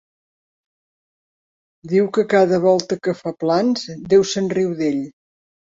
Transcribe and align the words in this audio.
Diu 1.91 2.09
que 2.17 2.25
cada 2.33 2.61
volta 2.65 2.99
que 3.05 3.17
fa 3.21 3.37
plans, 3.47 3.87
Déu 4.17 4.29
se'n 4.35 4.51
riu 4.59 4.77
d'ell. 4.85 5.03